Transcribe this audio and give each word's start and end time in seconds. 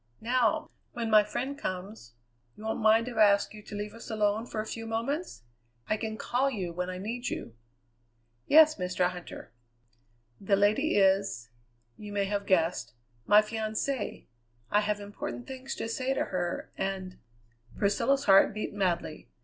Now, 0.19 0.71
when 0.93 1.11
my 1.11 1.23
friend 1.23 1.55
comes, 1.55 2.15
you 2.57 2.63
won't 2.63 2.79
mind 2.79 3.07
if 3.07 3.17
I 3.17 3.25
ask 3.29 3.53
you 3.53 3.61
to 3.61 3.75
leave 3.75 3.93
us 3.93 4.09
alone 4.09 4.47
for 4.47 4.59
a 4.59 4.65
few 4.65 4.87
moments? 4.87 5.43
I 5.87 5.95
can 5.95 6.17
call 6.17 6.49
you 6.49 6.73
when 6.73 6.89
I 6.89 6.97
need 6.97 7.27
you." 7.29 7.55
"Yes, 8.47 8.77
Mr. 8.77 9.11
Huntter." 9.11 9.49
"The 10.39 10.55
lady 10.55 10.97
is 10.97 11.51
you 11.97 12.11
may 12.11 12.25
have 12.25 12.47
guessed 12.47 12.93
my 13.27 13.43
fiancée. 13.43 14.25
I 14.71 14.79
have 14.79 14.99
important 14.99 15.45
things 15.45 15.75
to 15.75 15.87
say 15.87 16.15
to 16.15 16.25
her, 16.25 16.71
and" 16.75 17.19
Priscilla's 17.77 18.23
heart 18.25 18.55
beat 18.55 18.73
madly. 18.73 19.29